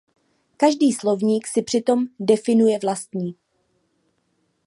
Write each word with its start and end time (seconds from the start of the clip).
Každý 0.57 0.93
slovník 0.93 1.47
si 1.47 1.61
přitom 1.61 2.05
definuje 2.19 2.79
vlastní. 2.83 3.35